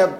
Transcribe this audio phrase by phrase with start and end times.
[0.00, 0.16] thinking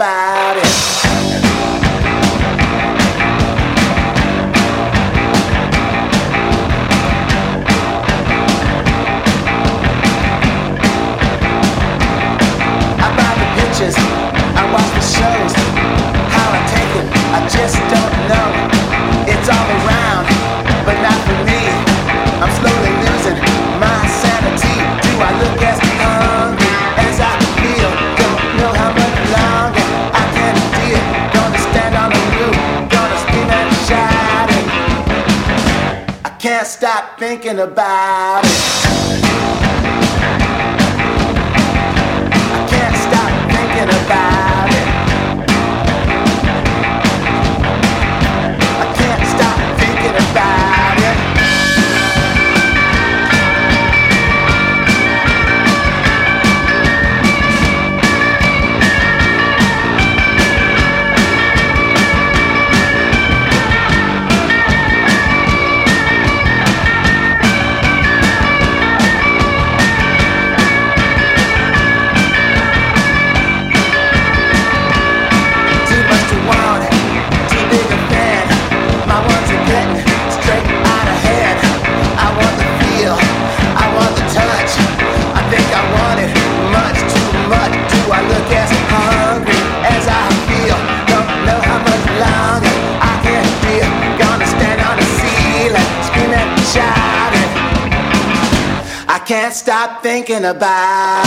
[100.31, 101.27] thinking about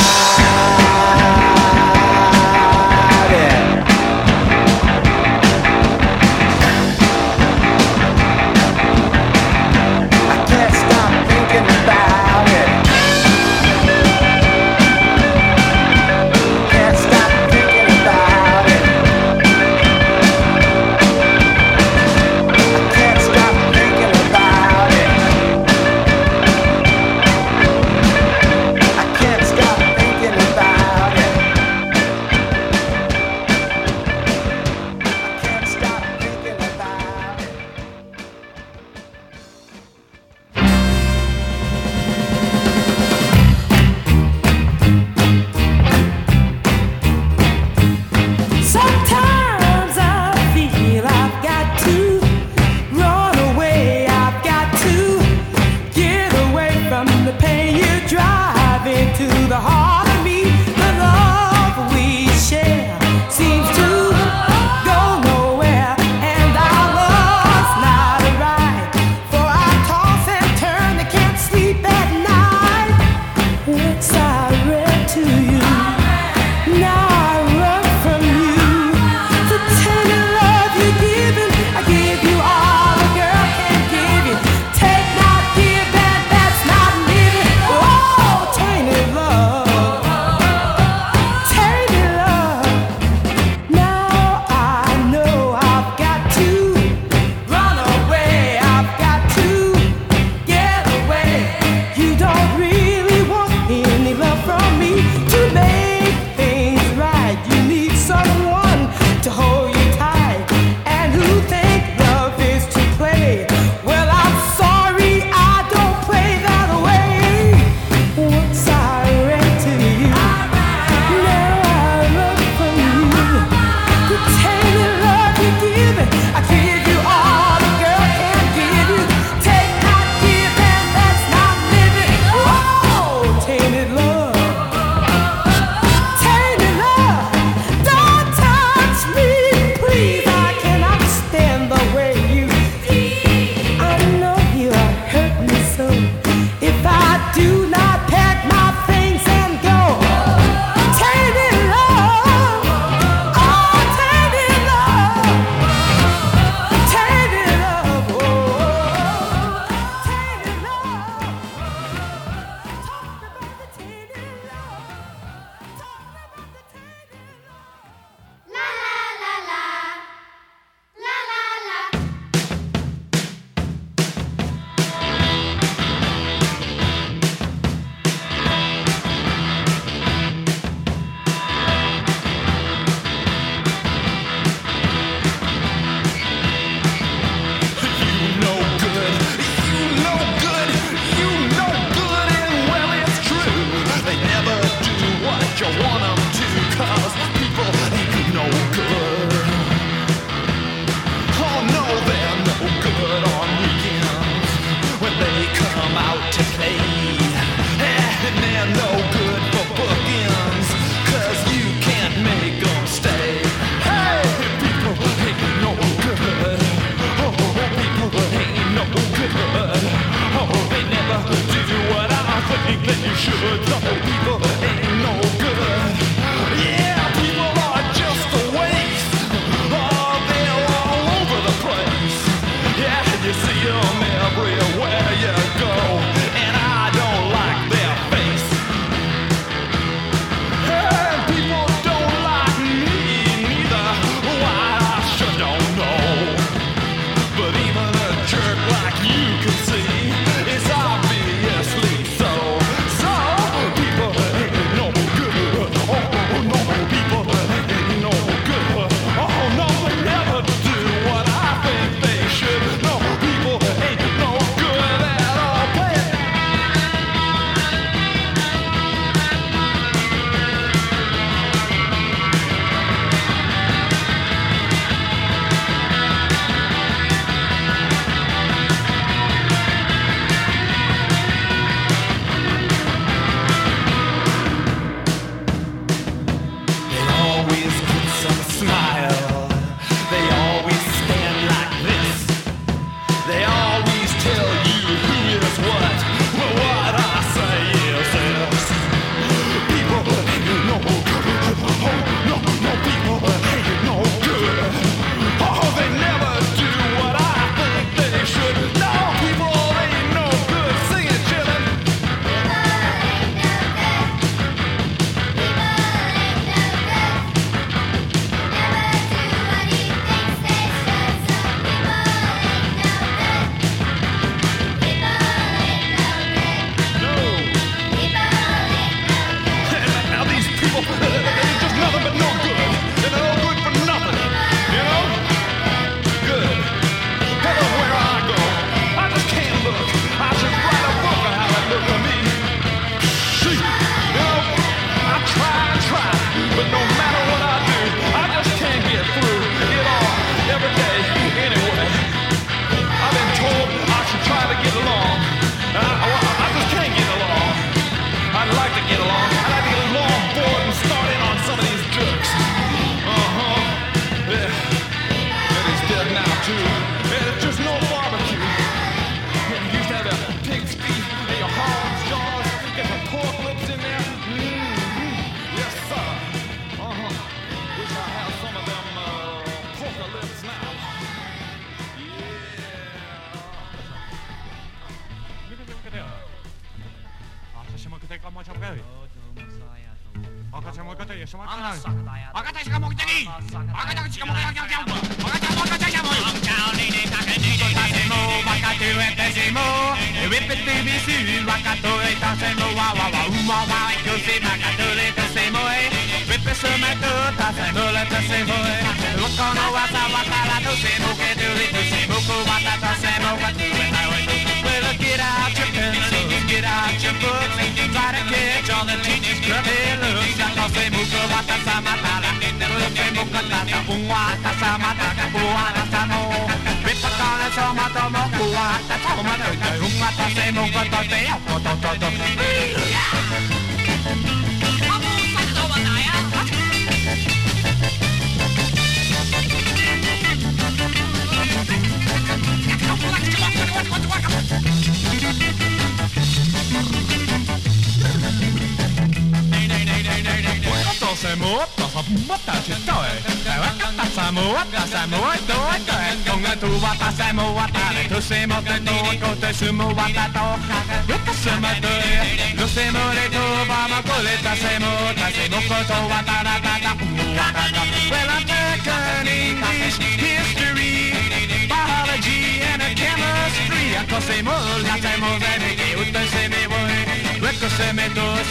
[474.42, 477.40] mol, na te moveme, que usted se me voy.
[477.40, 478.44] Luego me ta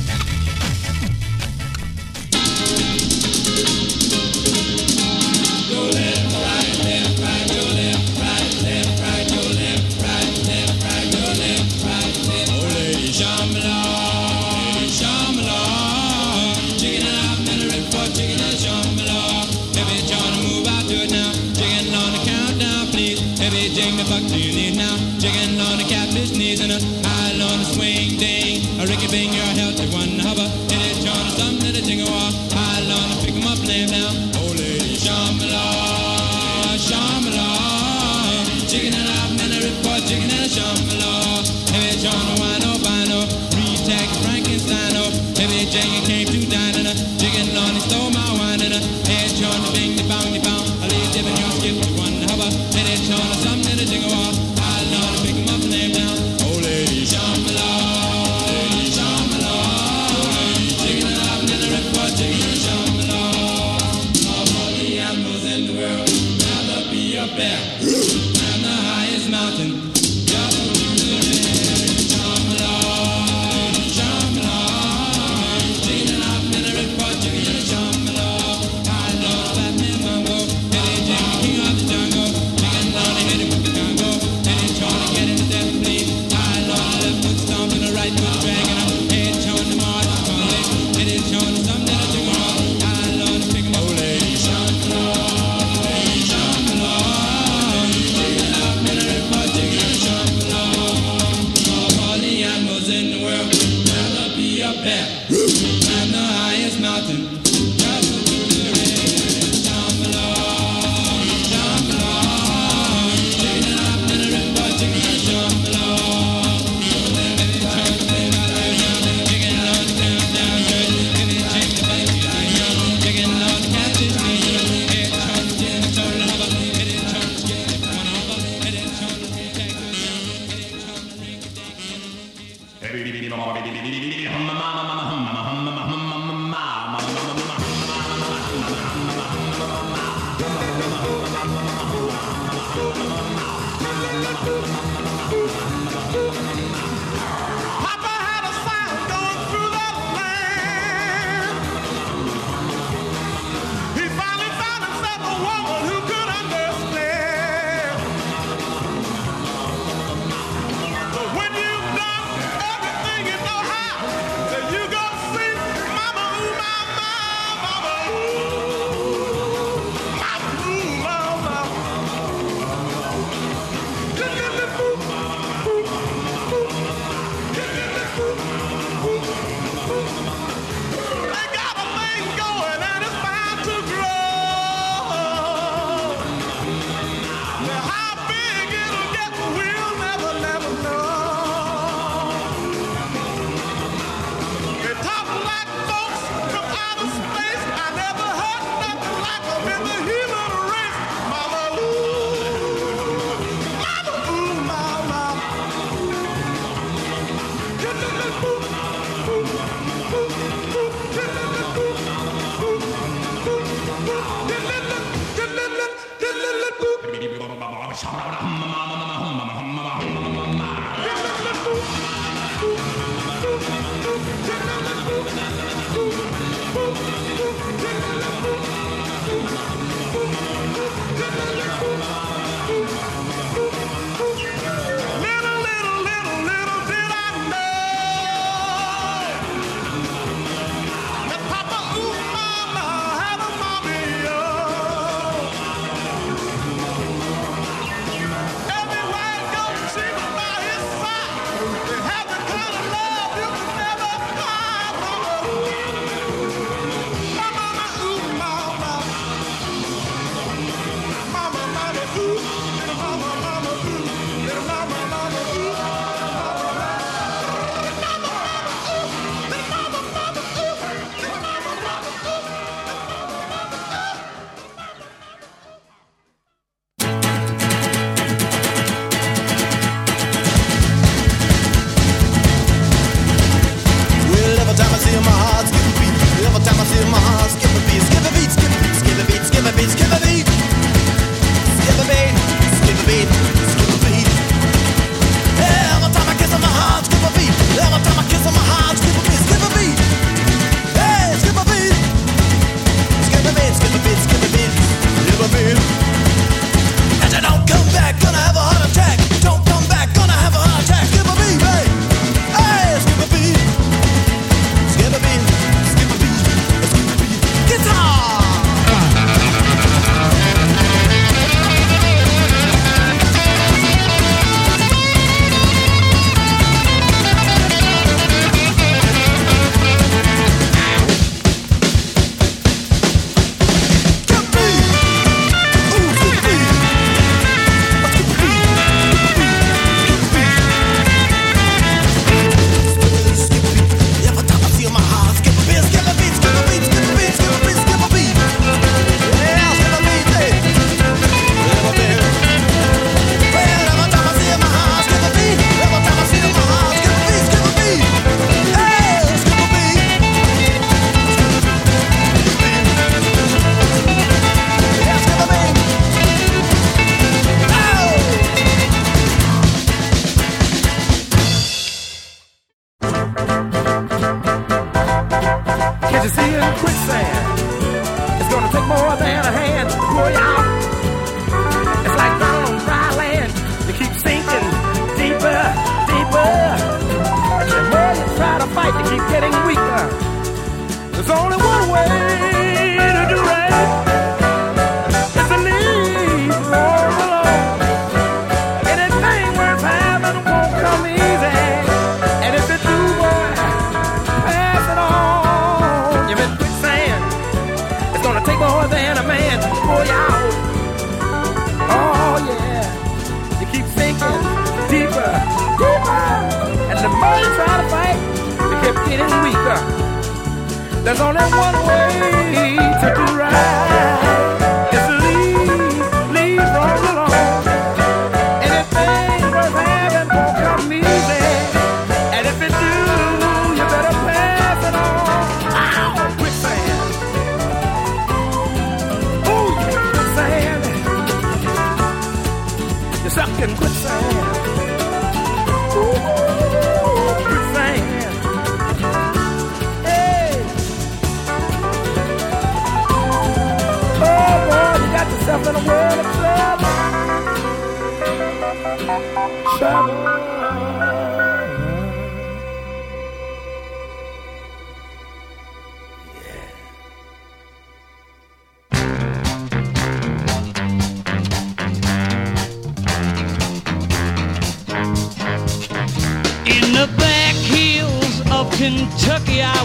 [144.40, 144.88] Every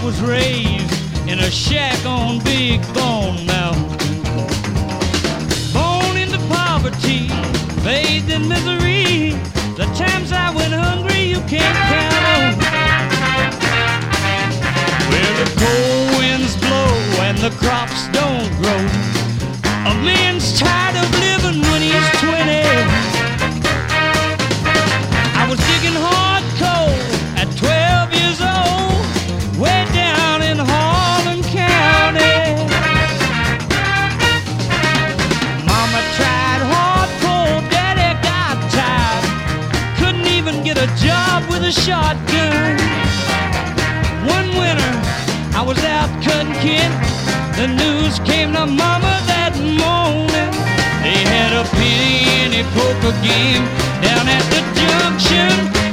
[0.04, 4.22] was raised in a shack on Big Bone Mountain.
[5.72, 7.30] Born into poverty,
[7.86, 9.32] bathed in misery.
[9.78, 12.54] The times I went hungry, you can't count on.
[15.10, 16.92] Where the cold winds blow
[17.24, 18.84] and the crops don't grow.
[19.90, 22.43] A man's tired of living when he's 20.
[41.74, 42.78] Shotgun.
[44.30, 44.94] One winter,
[45.58, 46.92] I was out cutting kid.
[47.58, 50.52] The news came to mama that morning.
[51.02, 53.66] They had a penny poker game
[54.06, 55.52] down at the junction.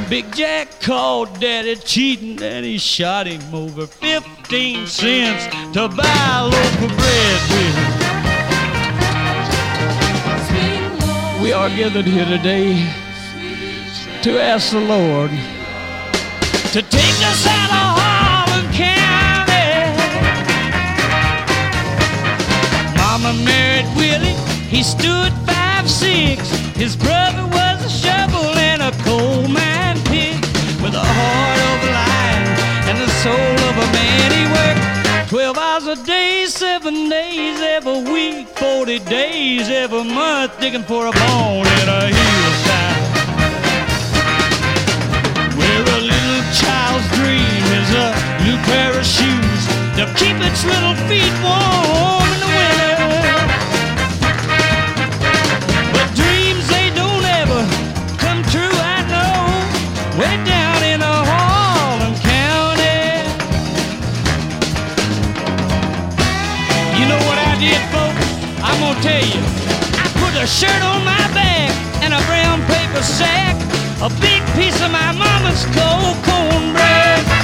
[0.09, 6.43] Big Jack called daddy cheating and he shot him over 15 cents to buy a
[6.45, 7.77] loaf of bread with.
[11.41, 12.73] We are gathered here today
[14.21, 15.31] to ask the Lord
[16.71, 19.91] to take us out of Harlan County.
[22.95, 24.37] Mama married Willie,
[24.69, 26.49] he stood five six.
[26.77, 30.39] His brother was a shovel and a coal mine pig
[30.81, 32.43] with a heart of a lion
[32.87, 34.31] and the soul of a man.
[34.31, 40.83] He worked 12 hours a day, seven days every week, 40 days every month, digging
[40.83, 42.50] for a bone in a hillside.
[48.67, 49.61] Pair of shoes
[49.97, 53.37] to keep its little feet warm in the winter.
[55.93, 57.61] But dreams they don't ever
[58.17, 59.35] come true, I know.
[60.19, 63.01] Way down in a Harlan County.
[66.99, 68.25] You know what I did, folks?
[68.63, 69.43] I'm gonna tell you.
[70.03, 71.71] I put a shirt on my back
[72.03, 73.55] and a brown paper sack,
[74.01, 77.40] a big piece of my mama's cold cornbread.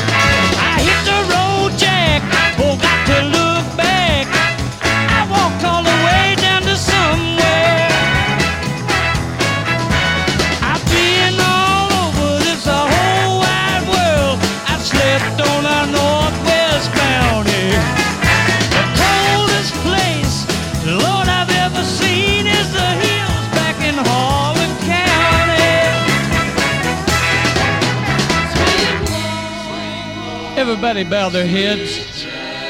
[30.98, 32.26] Everybody bow their heads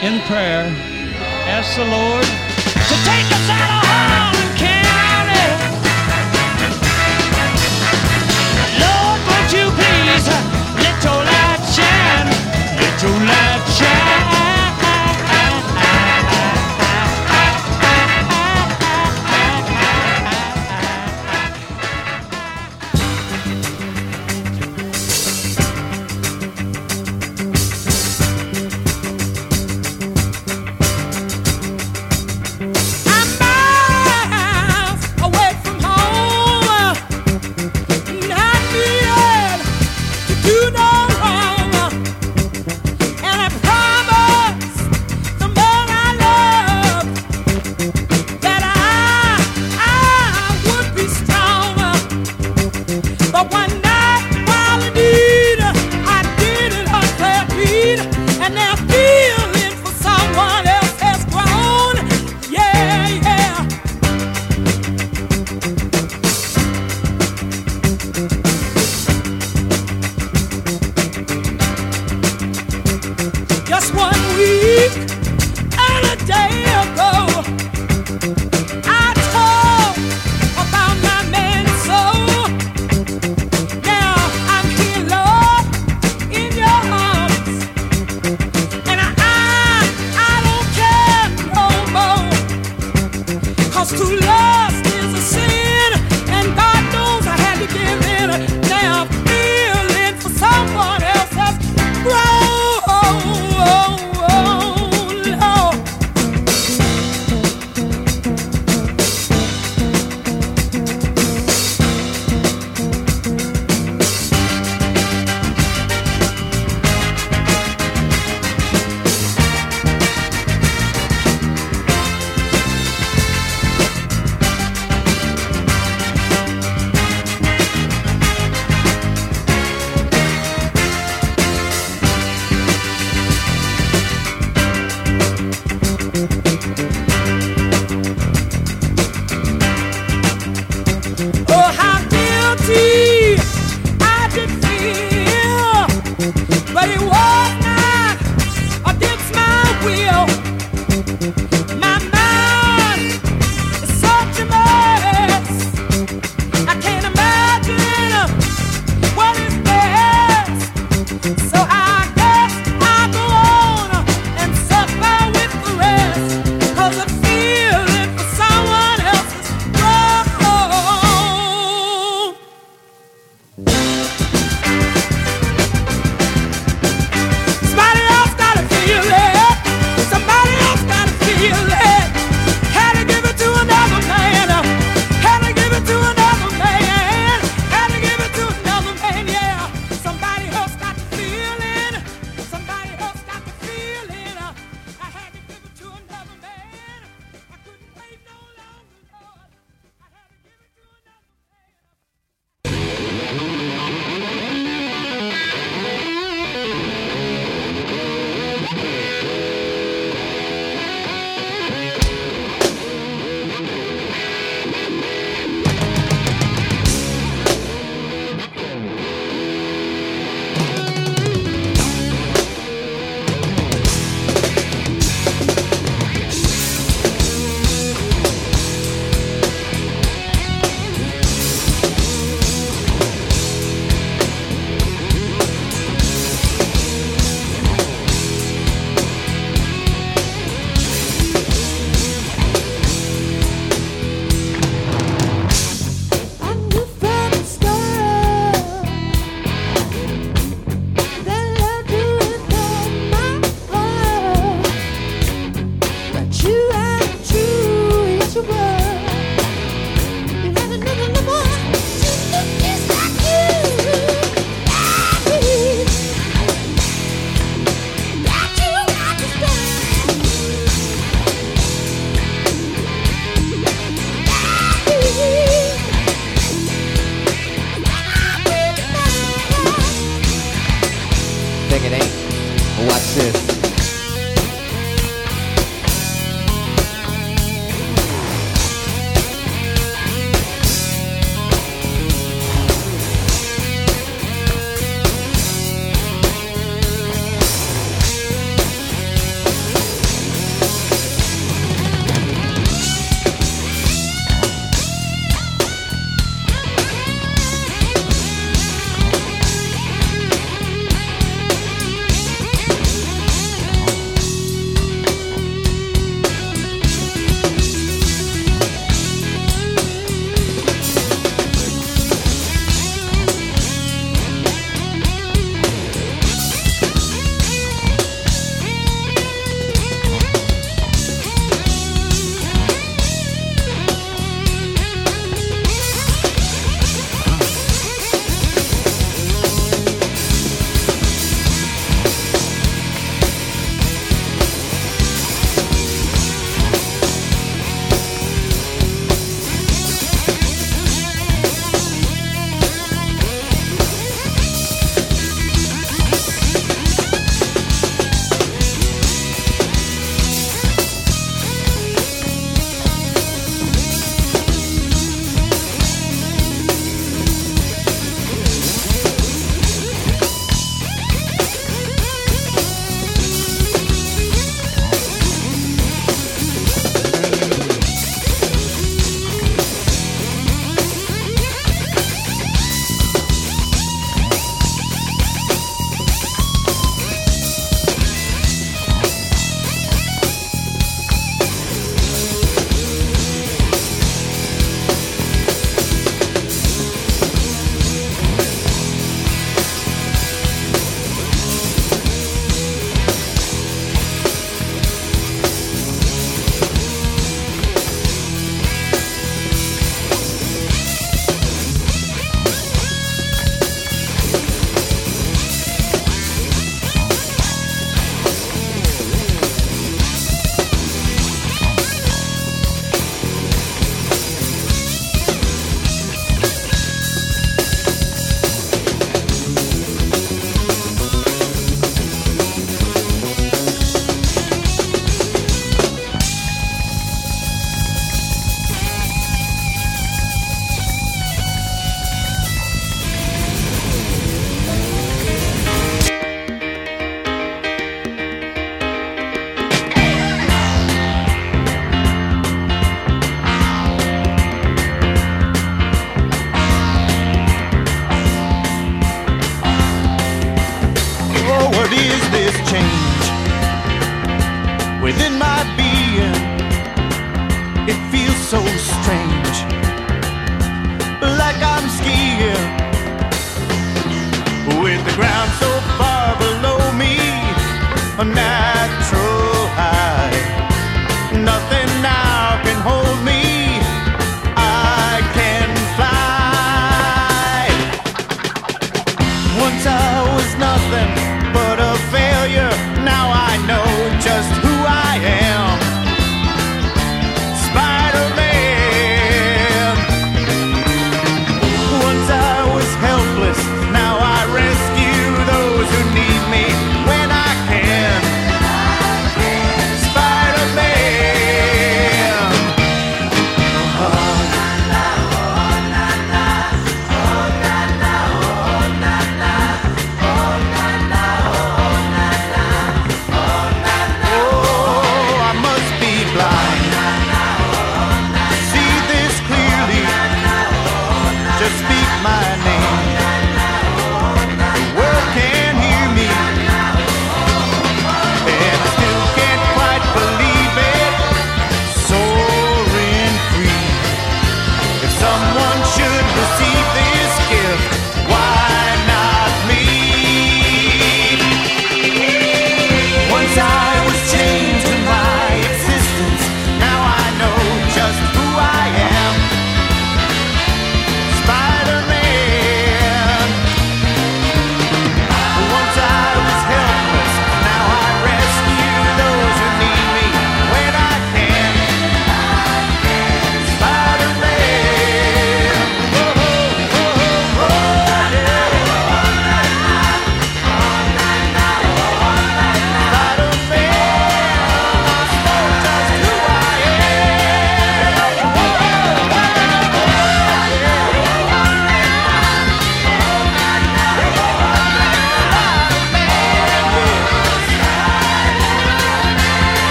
[0.00, 0.66] in prayer.
[1.50, 5.46] Ask the Lord to take us out of Harlan County.
[8.78, 10.28] Lord, won't you please
[10.78, 12.30] let your light shine?
[12.78, 14.21] Let your light shine.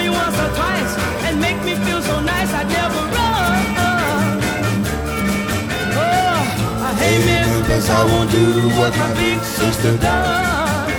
[0.00, 0.92] me once or twice
[1.26, 3.60] and make me feel so nice I'd never run.
[6.02, 8.46] Oh, I hate me because I won't do
[8.78, 10.90] what my big sister does.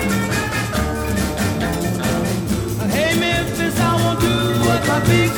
[2.84, 4.36] I hate me because I won't do
[4.66, 5.31] what my big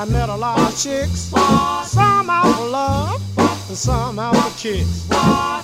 [0.00, 1.30] I met a lot of chicks,
[1.90, 5.06] some out for love and some out for kicks.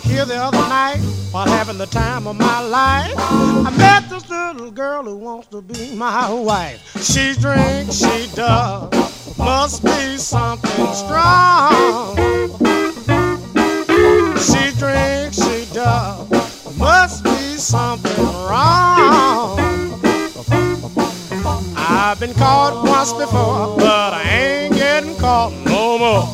[0.04, 0.98] Here the other night,
[1.30, 5.62] while having the time of my life, I met this little girl who wants to
[5.62, 7.02] be my wife.
[7.02, 12.14] She drinks, she does, must be something strong.
[14.36, 18.95] She drinks, she does, must be something wrong.
[22.08, 26.28] I've been caught once before, but I ain't getting caught no more.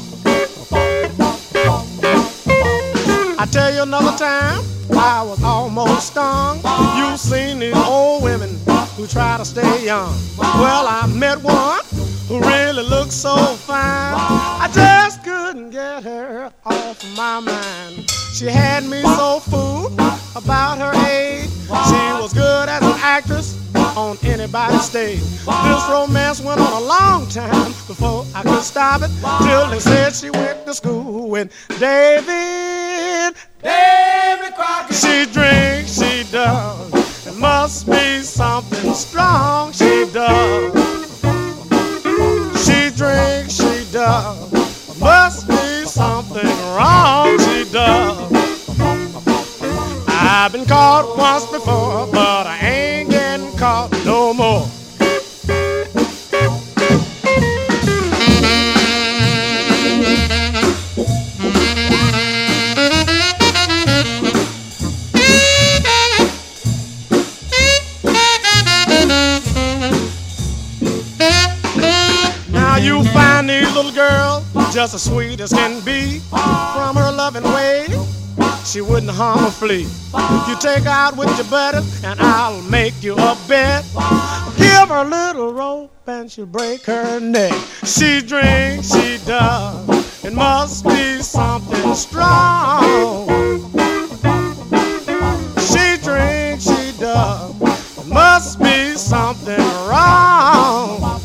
[3.39, 6.59] I tell you another time, I was almost stung.
[6.99, 8.51] You've seen these old women
[8.99, 10.15] who try to stay young.
[10.37, 11.81] Well, I met one
[12.29, 14.15] who really looked so fine.
[14.15, 18.11] I just couldn't get her off my mind.
[18.35, 19.95] She had me so fooled
[20.37, 21.49] about her age.
[21.49, 23.62] She was good as an actress
[23.97, 25.21] on anybody's stage.
[25.21, 29.11] This romance went on a long time before I could stop it.
[29.45, 33.35] Till they said she went to school with David.
[33.63, 34.97] David Crockett.
[34.97, 37.27] She drinks, she does.
[37.27, 40.73] It must be something strong she does.
[42.65, 44.99] She drinks, she does.
[45.01, 48.33] Must be something wrong she does.
[50.09, 52.42] I've been caught once before, but
[53.63, 54.67] caught no more.
[72.51, 73.93] Now you find these little
[74.73, 76.19] just as sweet as can be.
[76.31, 77.87] From her loving way,
[78.73, 79.87] she wouldn't harm a flea.
[80.49, 83.85] You take her out with your buddy, and I'll make you a bet.
[84.57, 87.53] Give her a little rope, and she'll break her neck.
[87.85, 90.25] She drinks, she does.
[90.25, 93.29] It must be something strong.
[95.59, 97.99] She drinks, she does.
[97.99, 101.21] It must be something wrong.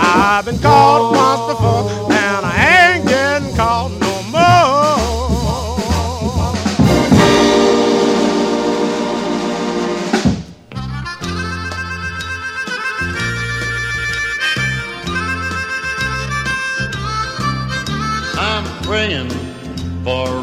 [0.00, 1.13] I've been caught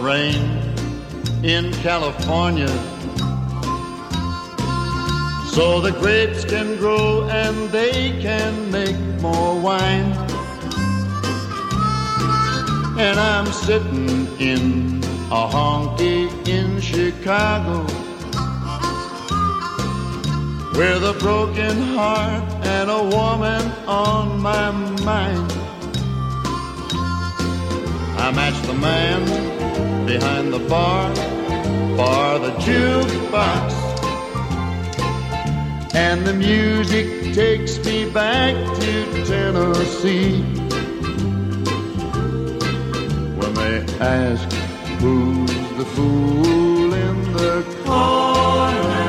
[0.02, 0.42] rain
[1.44, 2.68] in California
[5.54, 10.12] so the grapes can grow and they can make more wine.
[12.98, 17.84] And I'm sitting in a honky in Chicago
[20.78, 24.72] with a broken heart and a woman on my
[25.04, 25.52] mind.
[28.18, 29.51] I match the man
[30.14, 31.16] behind the bar
[31.98, 33.68] for the jukebox.
[35.94, 38.92] And the music takes me back to
[39.26, 40.42] Tennessee.
[43.40, 44.52] When they ask
[45.00, 49.06] who's the fool in the corner,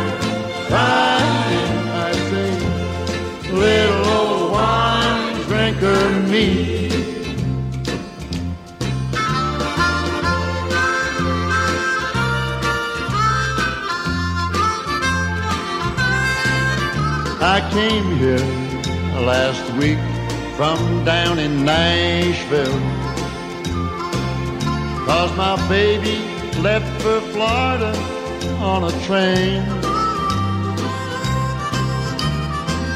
[0.71, 2.53] I say,
[3.65, 6.72] little old wine drinker me.
[17.45, 18.39] I came here
[19.27, 19.99] last week
[20.57, 22.79] from down in Nashville.
[25.07, 26.19] Cause my baby
[26.61, 27.93] left for Florida
[28.61, 29.61] on a train.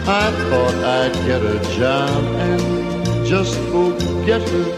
[0.08, 4.68] I thought I'd get a job and just forget her.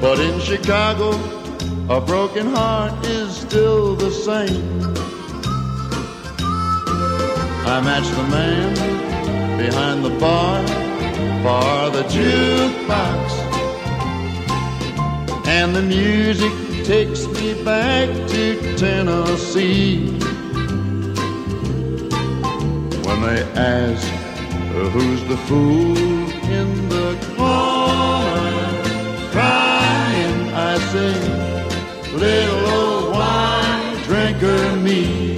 [0.00, 1.10] But in Chicago,
[1.90, 4.97] a broken heart is still the same.
[7.68, 10.62] I match the man behind the bar
[11.42, 13.24] for the jukebox.
[15.46, 16.50] And the music
[16.86, 19.98] takes me back to Tennessee.
[23.06, 25.96] When they ask uh, who's the fool
[26.58, 28.64] in the corner
[29.30, 31.14] crying, I say,
[32.14, 35.37] little old wine drinker me.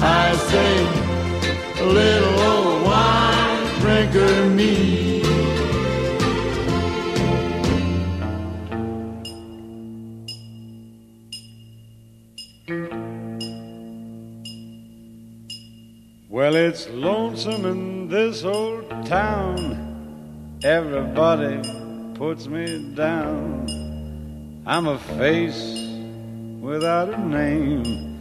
[0.00, 5.22] I say, little old wine drinker me.
[16.28, 20.58] Well, it's lonesome in this old town.
[20.62, 21.62] Everybody
[22.14, 24.62] puts me down.
[24.66, 25.88] I'm a face
[26.60, 28.15] without a name.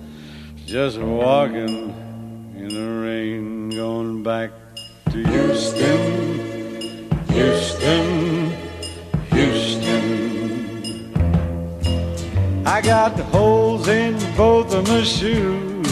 [0.66, 1.93] Just walking
[2.57, 4.49] in the rain, going back
[5.11, 8.51] to Houston, Houston,
[9.32, 9.86] Houston.
[12.66, 15.88] I got holes in both of my shoes.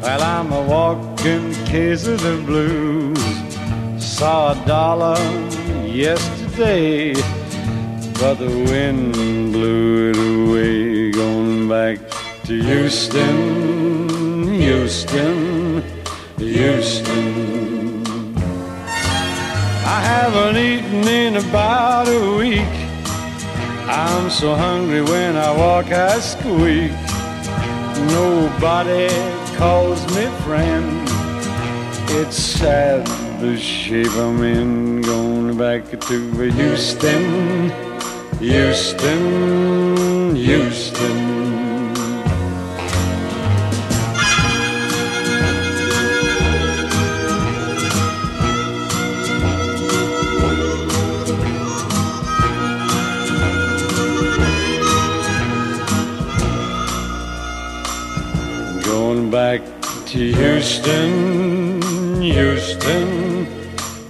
[0.00, 3.18] While I'm a walking case of the blues.
[4.00, 5.18] Saw a dollar
[5.84, 7.14] yesterday,
[8.20, 9.12] but the wind
[9.52, 11.10] blew it away.
[11.10, 11.98] Going back
[12.44, 13.77] to Houston,
[14.88, 15.82] Houston,
[16.38, 18.02] Houston.
[19.84, 22.74] I haven't eaten in about a week.
[23.86, 26.92] I'm so hungry when I walk, I squeak.
[28.16, 29.10] Nobody
[29.58, 31.06] calls me friend.
[32.18, 33.06] It's sad
[33.42, 35.02] the shape I'm in.
[35.02, 37.70] Going back to Houston,
[38.38, 41.27] Houston, Houston.
[59.30, 59.60] Back
[60.06, 61.82] to Houston,
[62.22, 63.46] Houston,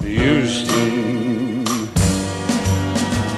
[0.01, 1.66] Houston.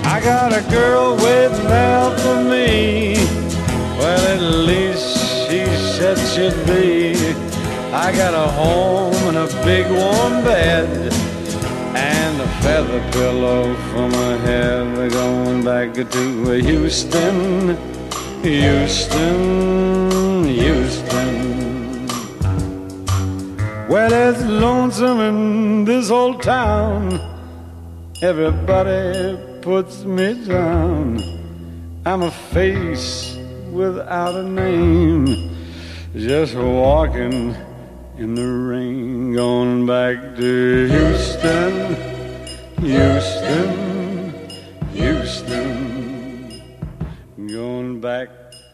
[0.05, 3.14] I got a girl waiting out for me.
[3.97, 5.16] Well, at least
[5.49, 5.64] she
[5.97, 7.16] said she'd be.
[7.95, 11.11] I got a home and a big warm bed
[11.97, 14.87] and a feather pillow for my head.
[14.99, 16.05] We're going back to
[16.61, 17.78] Houston,
[18.43, 21.20] Houston, Houston.
[23.91, 27.18] Well, it's lonesome in this old town.
[28.22, 31.18] Everybody puts me down.
[32.07, 33.36] I'm a face
[33.72, 35.57] without a name,
[36.14, 37.57] just walking
[38.16, 41.97] in the rain, going back to Houston,
[42.78, 44.49] Houston,
[44.93, 46.62] Houston,
[47.49, 48.28] going back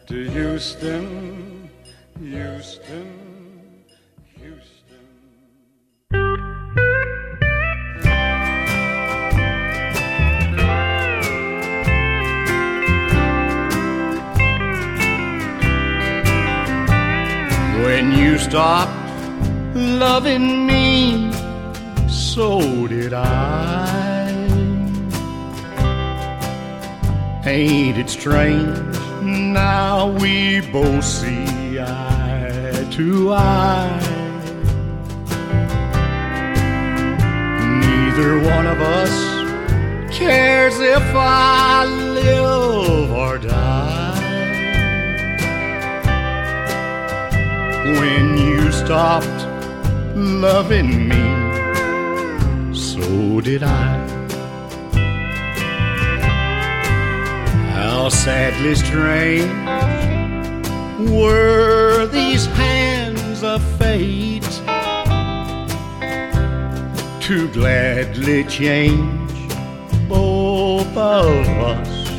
[0.08, 1.70] to Houston,
[2.20, 3.15] Houston.
[17.86, 18.90] When you stopped
[19.76, 21.30] loving me,
[22.08, 24.28] so did I.
[27.46, 28.76] Ain't it strange?
[29.22, 34.00] Now we both see eye to eye.
[37.84, 39.14] Neither one of us
[40.12, 43.65] cares if I live or die.
[47.98, 49.46] When you stopped
[50.16, 54.06] loving me, so did I.
[57.74, 59.48] How sadly strange
[61.10, 64.42] were these hands of fate
[67.26, 69.30] to gladly change
[70.08, 72.10] both of us,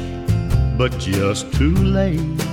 [0.78, 2.47] but just too late.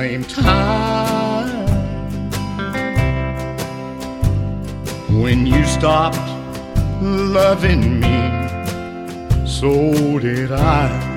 [0.00, 1.66] Same time.
[5.22, 6.16] When you stopped
[7.02, 8.16] loving me,
[9.46, 11.09] so did I.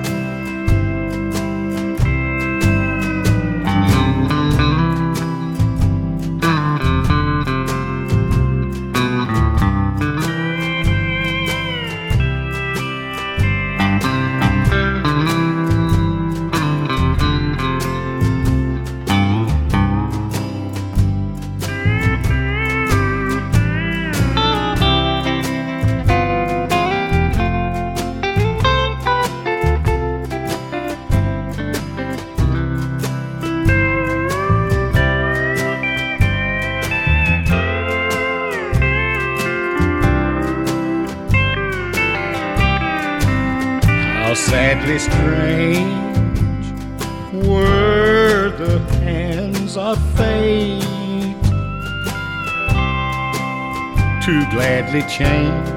[54.94, 55.68] gladly change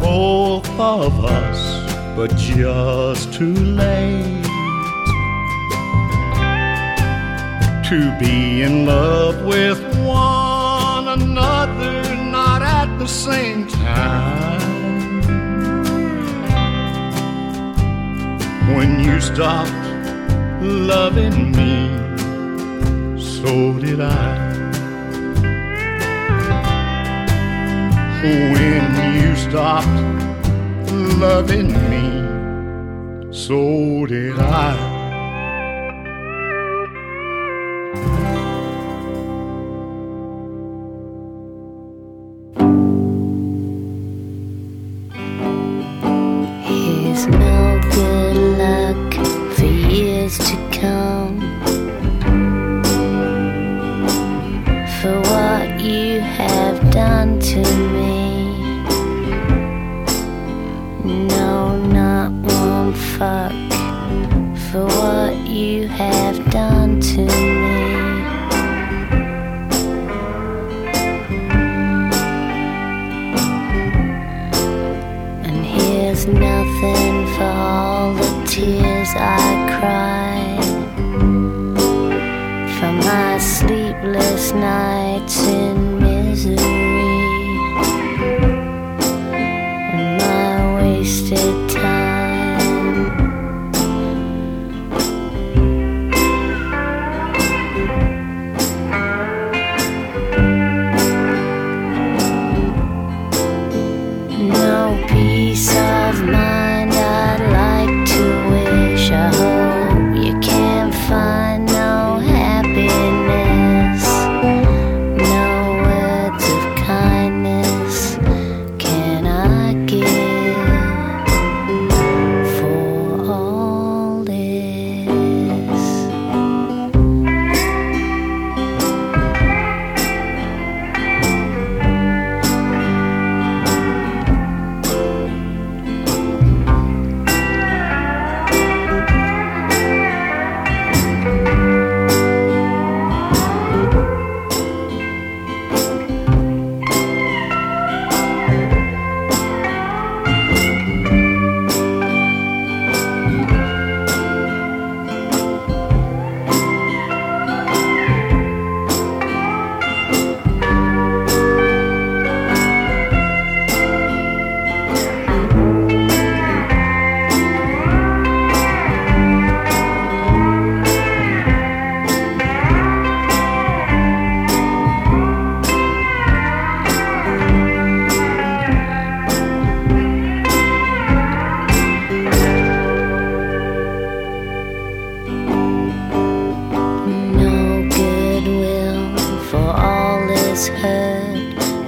[0.00, 4.44] both of us, but just too late
[7.88, 14.52] to be in love with one another, not at the same time.
[18.74, 19.70] when you stopped
[20.60, 24.33] loving me, so did I.
[28.24, 29.86] When you stopped
[31.20, 34.93] loving me, so did I.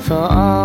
[0.07, 0.56] for all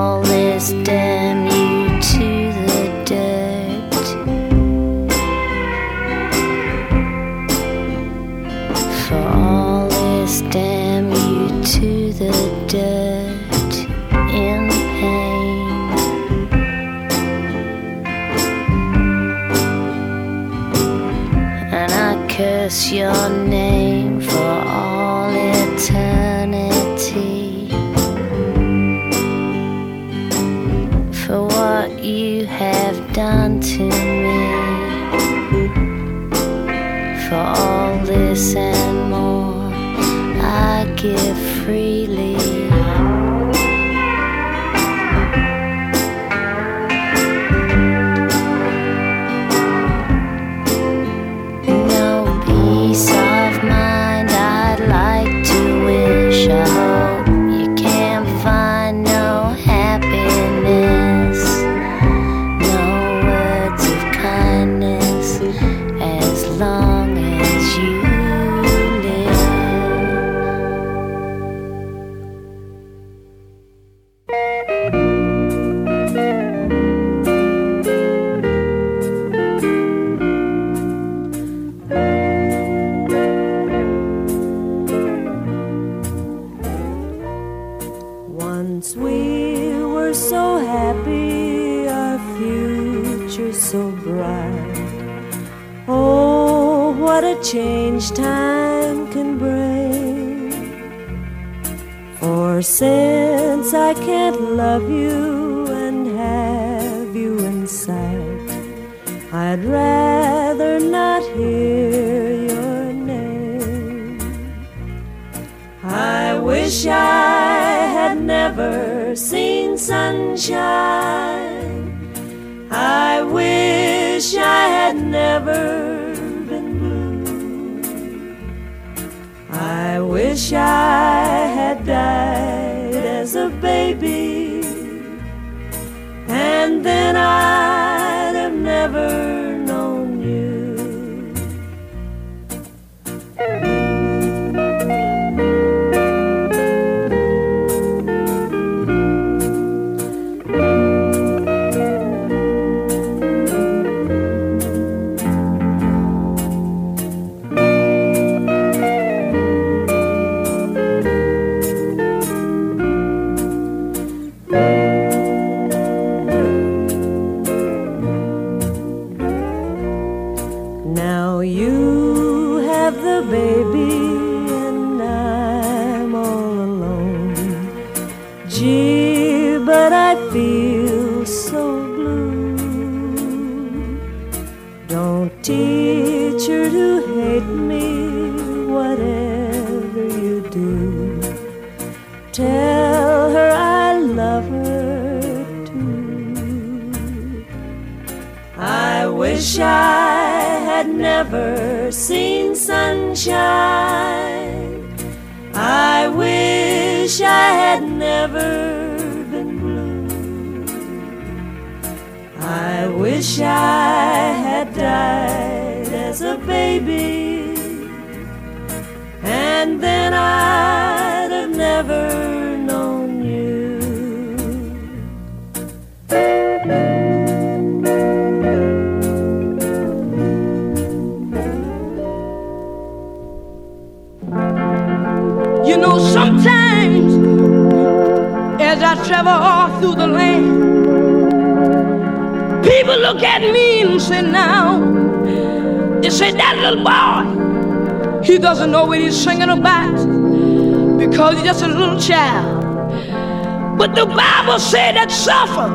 [253.92, 255.68] But the Bible said that suffer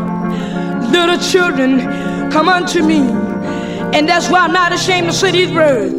[0.91, 3.01] little children come unto me.
[3.95, 5.93] And that's why I'm not ashamed to say these words.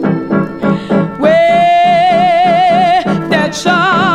[1.20, 1.30] Well,
[3.30, 4.07] that's all.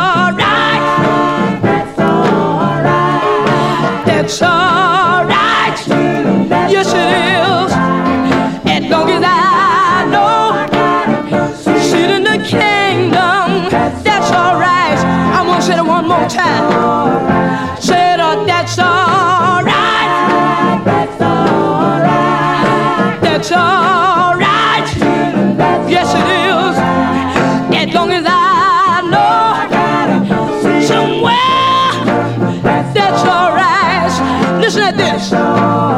[35.23, 35.92] special.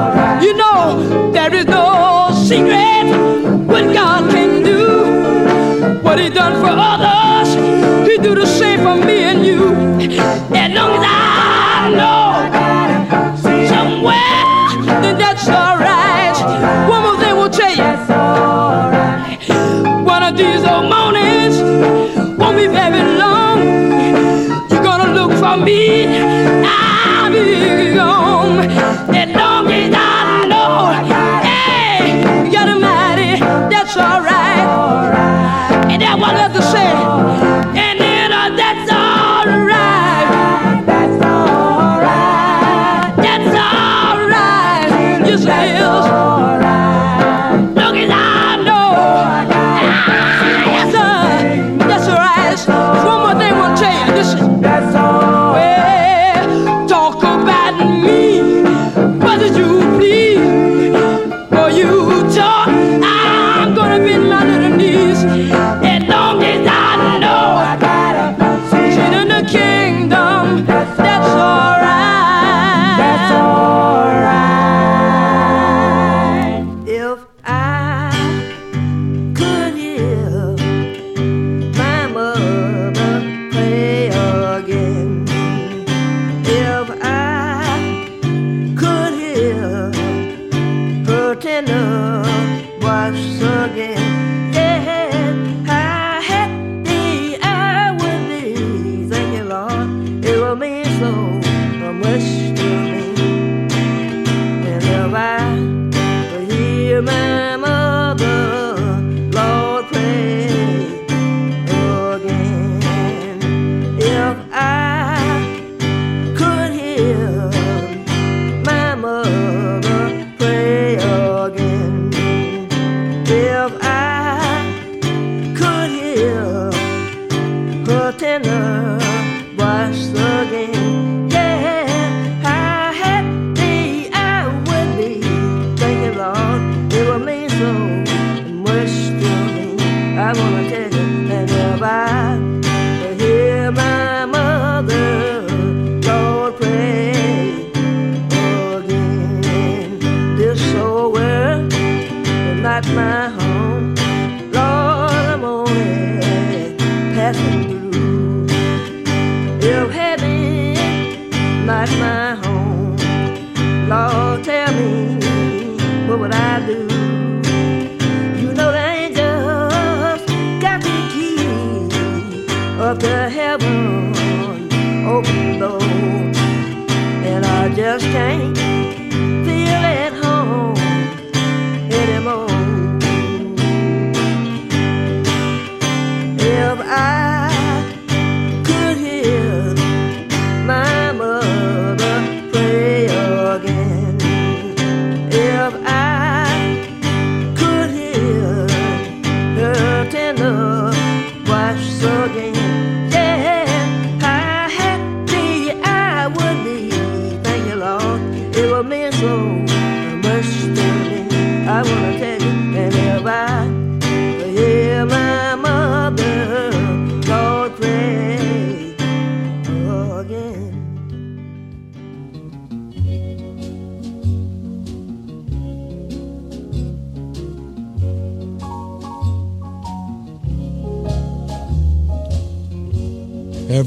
[172.96, 178.75] of the heaven oh, open door, and I just can't.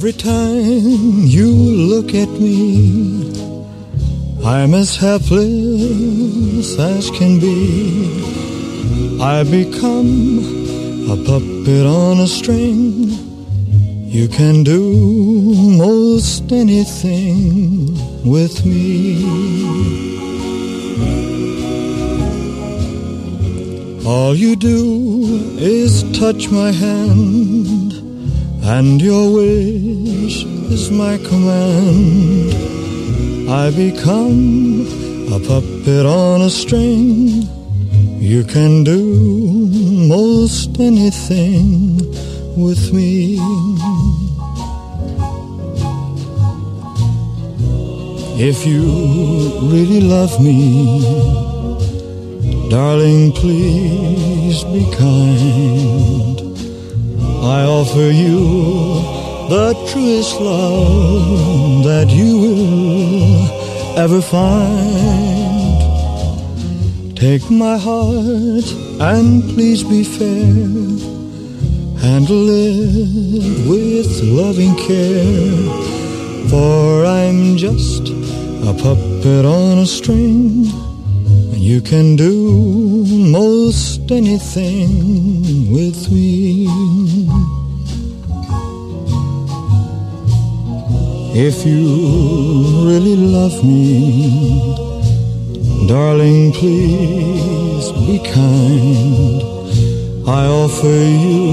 [0.08, 3.30] Every time you look at me,
[4.42, 8.24] I'm as helpless as can be.
[9.20, 13.10] I become a puppet on a string.
[14.08, 14.80] You can do
[15.76, 17.92] most anything
[18.24, 19.18] with me.
[24.06, 27.87] All you do is touch my hand,
[28.70, 32.52] and your wish is my command.
[33.48, 34.84] I become
[35.32, 37.48] a puppet on a string.
[38.20, 39.00] You can do
[40.06, 41.96] most anything
[42.62, 43.38] with me.
[48.50, 48.84] If you
[49.72, 51.00] really love me,
[52.68, 56.47] darling, please be kind.
[57.48, 58.38] I offer you
[59.48, 65.80] the truest love that you will ever find.
[67.16, 68.68] Take my heart
[69.00, 70.52] and please be fair.
[72.02, 75.56] Handle it with loving care.
[76.50, 78.10] For I'm just
[78.70, 80.87] a puppet on a string.
[81.68, 86.66] You can do most anything with me.
[91.36, 91.84] If you
[92.88, 94.76] really love me,
[95.86, 99.42] darling, please be kind.
[100.26, 101.52] I offer you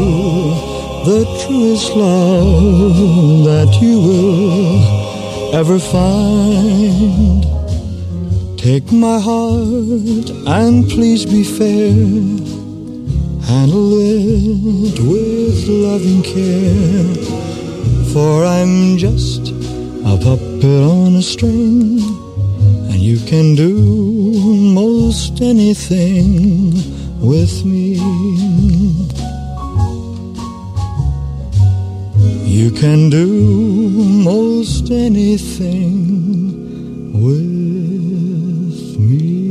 [1.09, 7.54] the truest love that you will ever find.
[8.65, 11.91] Take my heart and please be fair.
[13.45, 17.13] Handle it with loving care.
[18.11, 19.49] For I'm just
[20.03, 21.99] a puppet on a string,
[22.89, 23.75] and you can do
[24.73, 26.73] most anything
[27.21, 27.99] with me.
[32.47, 33.27] You can do
[34.23, 35.83] most anything
[37.21, 37.65] with
[39.05, 39.44] me.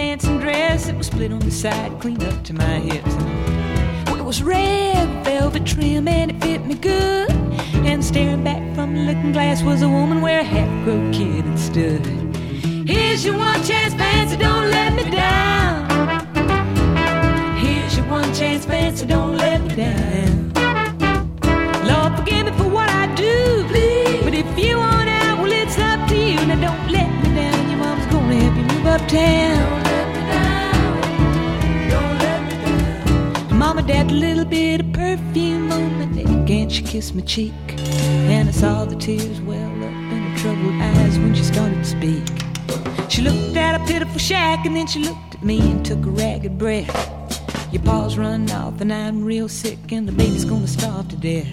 [0.00, 0.88] Dancing dress.
[0.88, 3.14] It was split on the side, clean up to my hips.
[4.06, 7.30] Well, it was red velvet trim, and it fit me good.
[7.84, 11.58] And staring back from the looking glass was a woman where a half-grown kid had
[11.58, 12.06] stood.
[12.88, 15.78] Here's your one chance, fancy, don't let me down.
[17.58, 20.52] Here's your one chance, fancy, don't let me down.
[21.90, 23.66] Lord, forgive me for what I do.
[23.68, 24.24] Please.
[24.24, 26.40] But if you want out, well, it's up to you.
[26.46, 27.70] Now, don't let me down.
[27.70, 29.79] Your mom's gonna help you move uptown.
[33.92, 37.52] A little bit of perfume on my neck and she kissed my cheek.
[38.28, 41.84] And I saw the tears well up in her troubled eyes when she started to
[41.84, 43.10] speak.
[43.10, 46.10] She looked at a pitiful shack and then she looked at me and took a
[46.10, 46.90] ragged breath.
[47.72, 51.52] Your paws run off and I'm real sick and the baby's gonna starve to death.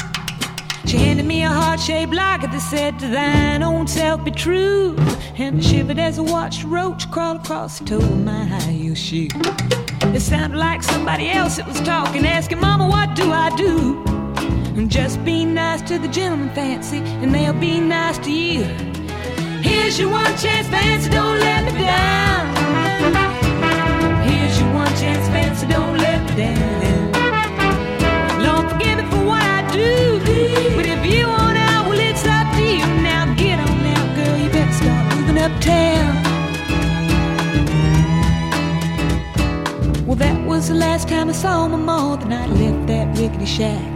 [0.88, 4.95] She handed me a heart-shaped locket that said, To thine own self be true.
[5.38, 8.95] And I shivered as I watched a roach crawl across the toe of my high-heel
[8.95, 9.86] shoe.
[10.16, 14.04] It sounded like somebody else that was talking, asking, Mama, what do I do?
[14.76, 18.64] And just be nice to the gentleman, fancy, and they'll be nice to you.
[19.62, 22.46] Here's your one chance, fancy, don't let me down.
[24.28, 26.78] Here's your one chance, fancy, don't let me down.
[28.70, 30.20] Forgive me for what I do.
[30.76, 32.86] But if you want out, well, it's up to you.
[33.02, 33.78] Now get on
[34.16, 35.97] girl, you better moving uptown.
[40.18, 42.19] That was the last time I saw my mom.
[42.19, 43.94] The night I left that rickety shack.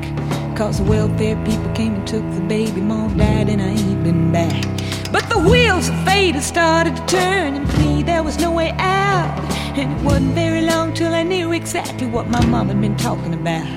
[0.55, 2.81] Cause the welfare people came and took the baby.
[2.81, 4.63] Mom died and I ain't been back.
[5.11, 8.71] But the wheels of fate had started to turn, and me there was no way
[8.77, 9.37] out.
[9.77, 13.33] And it wasn't very long till I knew exactly what my mom had been talking
[13.33, 13.67] about.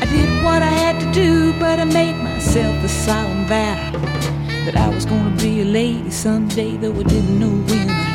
[0.00, 3.90] I did what I had to do, but I made myself a solemn vow
[4.66, 8.05] that I was gonna be a lady someday, though I didn't know when.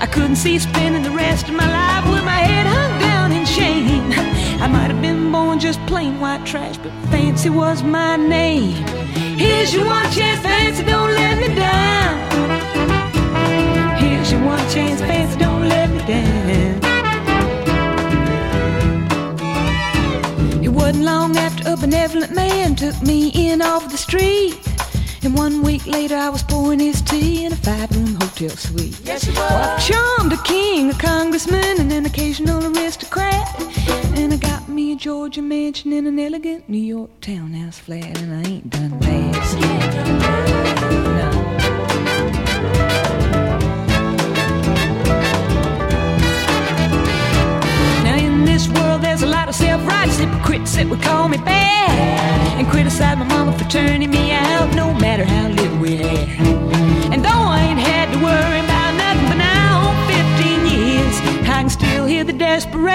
[0.00, 3.44] I couldn't see spending the rest of my life with my head hung down in
[3.44, 4.10] shame.
[4.62, 8.72] I might have been born just plain white trash, but fancy was my name.
[9.36, 12.16] Here's your one chance, fancy, don't let me down.
[13.98, 16.80] Here's your one chance, fancy, don't let me down.
[20.64, 24.58] It wasn't long after a benevolent man took me in off the street.
[25.22, 28.09] And one week later, I was pouring his tea in a five-room
[28.40, 29.00] hotel suite.
[29.04, 33.46] Yes, you Well, I've charmed a king, a congressman, and an occasional aristocrat.
[34.16, 38.32] And I got me a Georgia mansion in an elegant New York townhouse flat, and
[38.34, 39.34] I ain't done bad.
[48.04, 52.58] Now in this world there's a lot of self-righteous hypocrites that would call me bad
[52.58, 56.29] and criticize my mama for turning me out, no matter how little we had.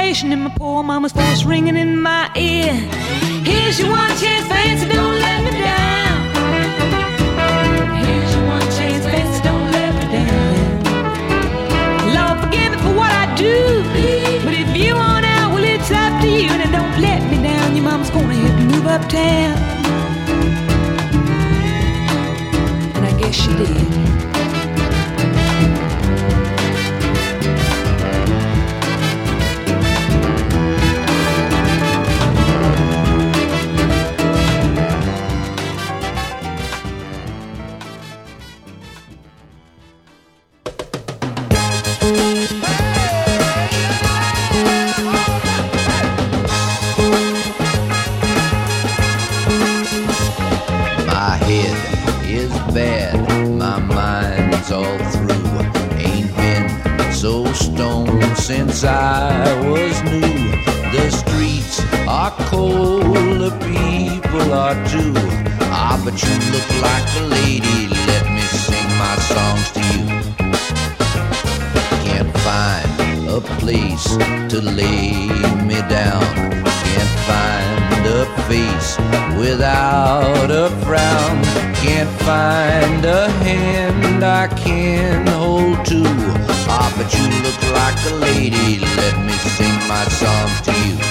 [0.05, 2.73] Desperation in my poor mama's voice ringing in my ear.
[3.43, 6.17] Here's your one chance, fancy, don't let me down.
[8.05, 10.53] Here's your one chance, fancy, don't let me down.
[12.15, 13.83] Lord, forgive me for what I do.
[14.45, 16.49] But if you want out, well, it's up to you.
[16.49, 17.75] Now don't let me down.
[17.75, 19.57] Your mama's gonna help you move uptown.
[22.95, 23.84] And I guess she did.
[79.37, 81.43] Without a frown.
[81.75, 86.03] Can't find a hand I can hold to.
[86.67, 88.79] Ah, but you look like a lady.
[88.79, 91.04] Let me sing my songs to you.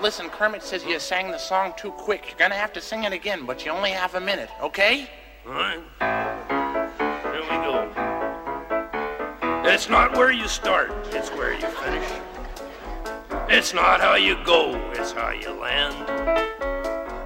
[0.00, 2.26] Listen, Kermit says you sang the song too quick.
[2.28, 5.10] You're gonna have to sing it again, but you only have a minute, okay?
[5.46, 5.80] All right.
[6.00, 7.90] Here we go.
[9.64, 12.10] It's not where you start, it's where you finish.
[13.48, 15.94] It's not how you go, it's how you land.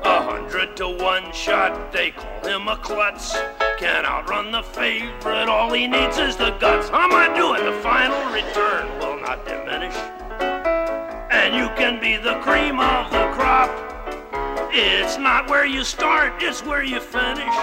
[0.04, 3.36] A hundred to one shot, they call him a klutz.
[3.78, 6.88] Can't outrun the favorite, all he needs is the guts.
[6.88, 7.64] How am I doing?
[7.64, 10.21] the final return will not diminish.
[11.32, 13.70] And you can be the cream of the crop.
[14.70, 17.54] It's not where you start, it's where you finish.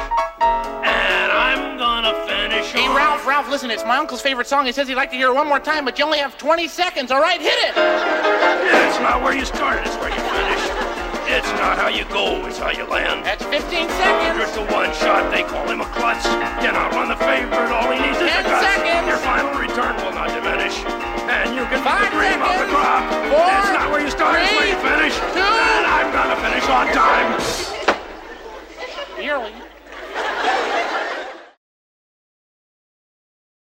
[0.41, 2.71] And I'm gonna finish.
[2.71, 4.65] Hey on- Ralph, Ralph, listen, it's my uncle's favorite song.
[4.65, 6.67] He says he'd like to hear it one more time, but you only have 20
[6.67, 7.11] seconds.
[7.11, 7.73] All right, hit it!
[7.77, 10.63] It's not where you start, it's where you finish.
[11.29, 13.23] It's not how you go, it's how you land.
[13.23, 14.39] That's 15 seconds.
[14.39, 16.25] Just a one shot, they call him a klutz.
[16.57, 18.79] Cannot run the favorite, all he needs is a 10
[21.29, 23.05] and you can find dream of the crop.
[23.29, 25.15] Four, it's not where you start, three, it's where you finish.
[25.37, 27.37] Two, and I'm gonna finish on time.
[29.19, 29.53] Nearly.